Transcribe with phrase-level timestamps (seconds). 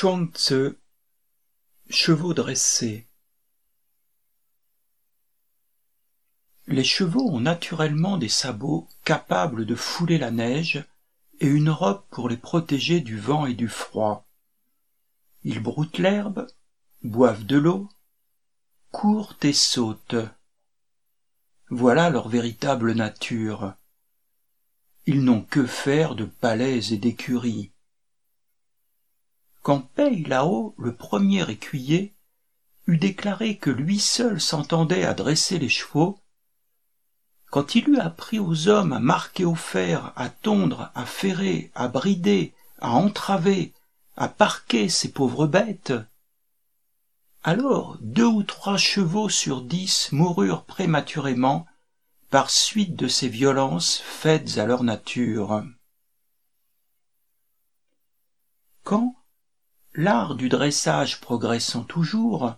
[0.00, 0.78] Chuang Tzu
[1.90, 3.08] Chevaux dressés
[6.68, 10.84] Les chevaux ont naturellement des sabots capables de fouler la neige
[11.40, 14.24] et une robe pour les protéger du vent et du froid.
[15.42, 16.46] Ils broutent l'herbe,
[17.02, 17.88] boivent de l'eau,
[18.92, 20.28] courent et sautent.
[21.70, 23.74] Voilà leur véritable nature.
[25.06, 27.72] Ils n'ont que faire de palais et d'écuries.
[29.68, 32.14] Quand Pei Lao, le premier écuyer,
[32.86, 36.18] eut déclaré que lui seul s'entendait à dresser les chevaux,
[37.50, 41.86] quand il eut appris aux hommes à marquer au fer, à tondre, à ferrer, à
[41.88, 43.74] brider, à entraver,
[44.16, 45.92] à parquer ces pauvres bêtes,
[47.42, 51.66] alors deux ou trois chevaux sur dix moururent prématurément
[52.30, 55.62] par suite de ces violences faites à leur nature.
[58.82, 59.17] Quand,
[59.98, 62.54] l'art du dressage progressant toujours,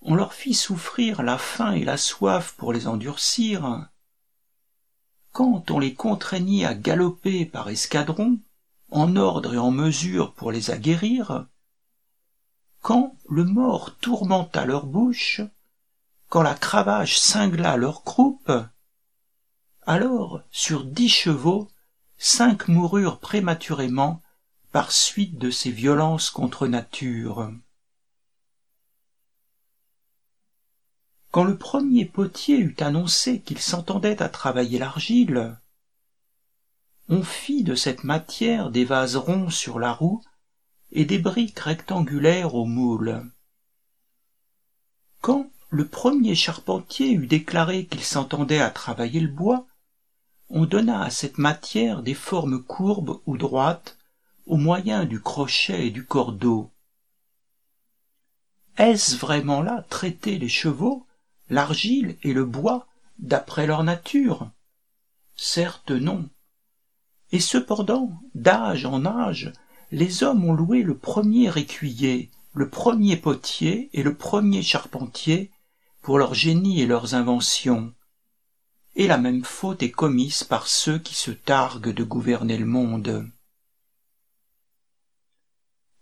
[0.00, 3.88] on leur fit souffrir la faim et la soif pour les endurcir,
[5.30, 8.40] quand on les contraignit à galoper par escadron,
[8.90, 11.46] en ordre et en mesure pour les aguerrir,
[12.82, 15.42] quand le mort tourmenta leur bouche,
[16.28, 18.50] quand la cravache cingla leur croupe,
[19.82, 21.68] alors sur dix chevaux,
[22.18, 24.20] cinq moururent prématurément
[24.76, 27.50] par suite de ces violences contre nature.
[31.30, 35.58] Quand le premier potier eut annoncé qu'il s'entendait à travailler l'argile,
[37.08, 40.22] on fit de cette matière des vases ronds sur la roue
[40.92, 43.24] et des briques rectangulaires au moule.
[45.22, 49.66] Quand le premier charpentier eut déclaré qu'il s'entendait à travailler le bois,
[50.50, 53.95] on donna à cette matière des formes courbes ou droites
[54.46, 56.70] au moyen du crochet et du cordeau.
[58.78, 61.06] Est-ce vraiment là traiter les chevaux
[61.48, 62.86] l'argile et le bois
[63.18, 64.50] d'après leur nature?
[65.36, 66.28] Certes non.
[67.32, 69.52] Et cependant, d'âge en âge,
[69.90, 75.50] les hommes ont loué le premier écuyer, le premier potier et le premier charpentier
[76.02, 77.92] pour leur génie et leurs inventions.
[78.94, 83.30] Et la même faute est commise par ceux qui se targuent de gouverner le monde.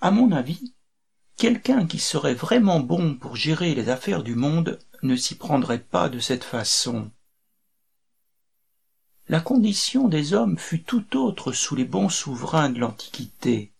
[0.00, 0.74] À mon avis,
[1.36, 6.08] quelqu'un qui serait vraiment bon pour gérer les affaires du monde ne s'y prendrait pas
[6.08, 7.10] de cette façon.
[9.28, 13.72] La condition des hommes fut tout autre sous les bons souverains de l'Antiquité.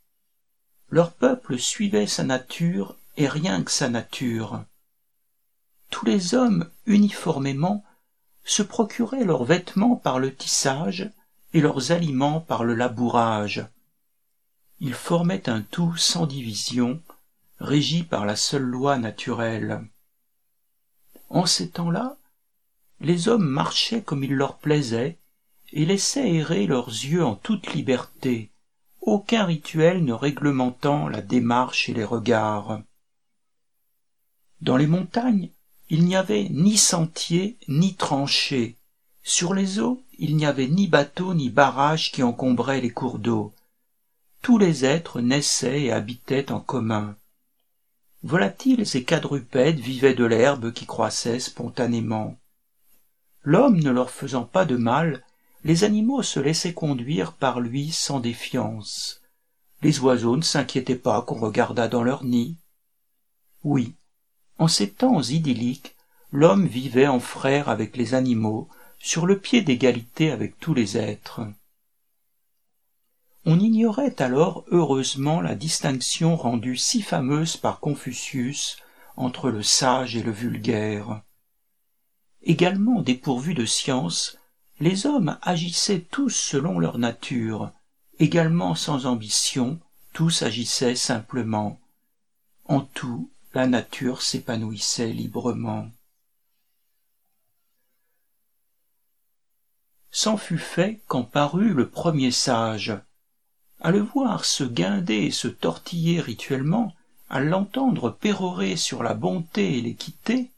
[0.90, 4.64] Leur peuple suivait sa nature et rien que sa nature.
[5.90, 7.84] Tous les hommes, uniformément,
[8.44, 11.10] se procuraient leurs vêtements par le tissage
[11.54, 13.66] et leurs aliments par le labourage.
[14.80, 17.02] Ils formaient un tout sans division,
[17.58, 19.84] régi par la seule loi naturelle.
[21.30, 22.16] En ces temps-là,
[23.00, 25.18] les hommes marchaient comme il leur plaisait
[25.72, 28.50] et laissaient errer leurs yeux en toute liberté,
[29.00, 32.80] aucun rituel ne réglementant la démarche et les regards.
[34.60, 35.50] Dans les montagnes,
[35.90, 38.76] il n'y avait ni sentier ni tranchées.
[39.22, 43.52] Sur les eaux, il n'y avait ni bateau ni barrage qui encombraient les cours d'eau.
[44.42, 47.16] Tous les êtres naissaient et habitaient en commun.
[48.22, 52.36] Volatiles et quadrupèdes vivaient de l'herbe qui croissait spontanément.
[53.42, 55.22] L'homme ne leur faisant pas de mal,
[55.64, 59.22] les animaux se laissaient conduire par lui sans défiance.
[59.82, 62.56] Les oiseaux ne s'inquiétaient pas qu'on regardât dans leur nid.
[63.64, 63.94] Oui,
[64.58, 65.94] en ces temps idylliques,
[66.32, 68.68] l'homme vivait en frère avec les animaux,
[68.98, 71.42] sur le pied d'égalité avec tous les êtres.
[73.44, 78.78] On ignorait alors heureusement la distinction rendue si fameuse par Confucius
[79.16, 81.22] entre le sage et le vulgaire.
[82.42, 84.38] Également dépourvus de science,
[84.80, 87.72] les hommes agissaient tous selon leur nature,
[88.18, 89.80] également sans ambition,
[90.12, 91.80] tous agissaient simplement.
[92.64, 95.90] En tout, la nature s'épanouissait librement.
[100.10, 102.98] C'en fut fait quand parut le premier sage,
[103.80, 106.94] à le voir se guinder et se tortiller rituellement,
[107.30, 110.50] à l'entendre pérorer sur la bonté et l'équité,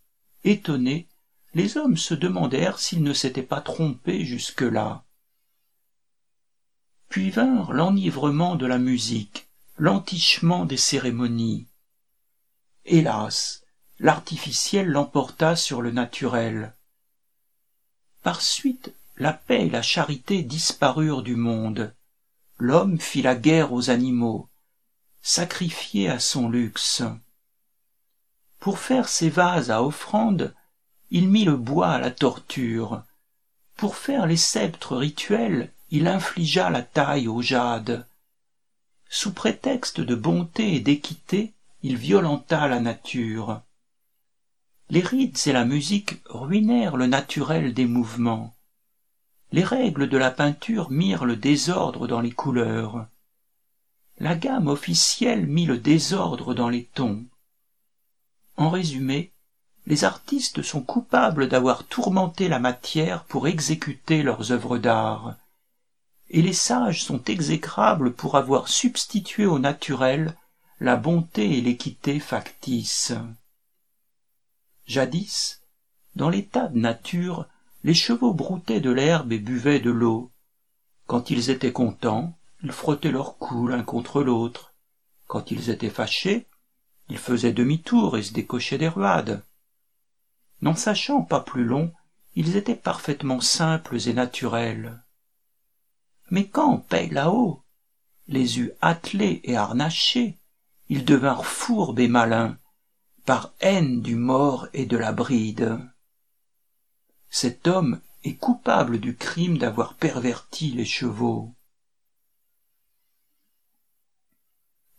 [0.44, 1.06] étonnés,
[1.54, 5.04] les hommes se demandèrent s'ils ne s'étaient pas trompés jusque-là.
[7.08, 11.66] Puis vinrent l'enivrement de la musique, l'entichement des cérémonies.
[12.84, 13.64] Hélas,
[13.98, 16.74] l'artificiel l'emporta sur le naturel.
[18.22, 21.92] Par suite, la paix et la charité disparurent du monde
[22.60, 24.48] l'homme fit la guerre aux animaux,
[25.22, 27.02] sacrifié à son luxe.
[28.58, 30.54] Pour faire ses vases à offrande,
[31.10, 33.02] il mit le bois à la torture.
[33.76, 38.06] Pour faire les sceptres rituels, il infligea la taille au jade.
[39.08, 43.62] Sous prétexte de bonté et d'équité, il violenta la nature.
[44.90, 48.54] Les rites et la musique ruinèrent le naturel des mouvements.
[49.52, 53.06] Les règles de la peinture mirent le désordre dans les couleurs.
[54.18, 57.24] La gamme officielle mit le désordre dans les tons.
[58.56, 59.32] En résumé,
[59.86, 65.34] les artistes sont coupables d'avoir tourmenté la matière pour exécuter leurs œuvres d'art,
[66.28, 70.36] et les sages sont exécrables pour avoir substitué au naturel
[70.78, 73.14] la bonté et l'équité factices.
[74.86, 75.60] Jadis,
[76.14, 77.46] dans l'état de nature,
[77.82, 80.30] les chevaux broutaient de l'herbe et buvaient de l'eau.
[81.06, 84.74] Quand ils étaient contents, ils frottaient leurs cou l'un contre l'autre.
[85.26, 86.46] Quand ils étaient fâchés,
[87.08, 89.42] ils faisaient demi-tour et se décochaient des ruades.
[90.62, 91.92] N'en sachant pas plus long,
[92.34, 95.02] ils étaient parfaitement simples et naturels.
[96.30, 97.62] Mais quand, paix là-haut,
[98.28, 100.38] les eut attelés et harnachés,
[100.88, 102.58] ils devinrent fourbes et malins,
[103.24, 105.80] par haine du mort et de la bride.
[107.30, 111.54] Cet homme est coupable du crime d'avoir perverti les chevaux.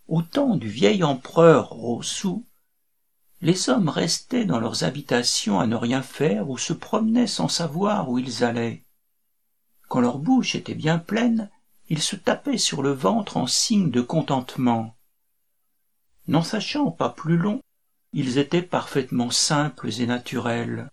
[0.07, 2.45] Au temps du vieil empereur Rossou,
[3.42, 8.10] les hommes restaient dans leurs habitations à ne rien faire ou se promenaient sans savoir
[8.10, 8.84] où ils allaient.
[9.88, 11.50] Quand leur bouche était bien pleine,
[11.89, 14.95] ils se tapaient sur le ventre en signe de contentement.
[16.27, 17.62] N'en sachant pas plus long,
[18.13, 20.89] ils étaient parfaitement simples et naturels.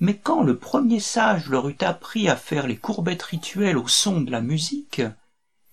[0.00, 4.20] Mais quand le premier sage leur eut appris à faire les courbettes rituelles au son
[4.20, 5.02] de la musique,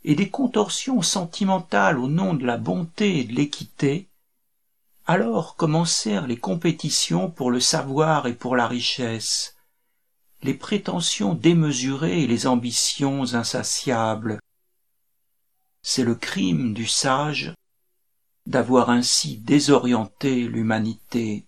[0.04, 4.08] et des contorsions sentimentales au nom de la bonté et de l'équité,
[5.08, 9.56] alors commencèrent les compétitions pour le savoir et pour la richesse,
[10.44, 14.40] les prétentions démesurées et les ambitions insatiables.
[15.82, 17.54] C'est le crime du sage
[18.46, 21.46] d'avoir ainsi désorienté l'humanité.